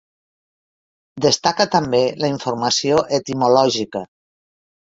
[1.25, 4.03] Destaca també la informació etimològica.